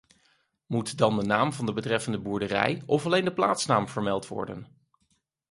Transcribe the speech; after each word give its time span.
Moet 0.65 0.97
dan 0.97 1.15
de 1.15 1.23
naam 1.25 1.53
van 1.53 1.65
de 1.65 1.73
betreffende 1.73 2.19
boerderij 2.21 2.83
of 2.85 3.05
alleen 3.05 3.25
de 3.25 3.33
plaatsnaam 3.33 3.87
vermeld 3.87 4.27
worden? 4.27 4.67